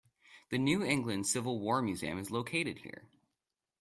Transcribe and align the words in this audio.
The 0.49 0.57
New 0.57 0.83
England 0.83 1.27
Civil 1.27 1.59
War 1.59 1.79
Museum 1.79 2.17
is 2.17 2.31
located 2.31 2.79
here. 2.79 3.05